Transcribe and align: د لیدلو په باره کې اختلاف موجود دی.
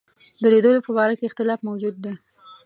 د 0.41 0.43
لیدلو 0.53 0.85
په 0.87 0.91
باره 0.97 1.13
کې 1.17 1.27
اختلاف 1.29 1.59
موجود 1.67 1.95
دی. 2.03 2.13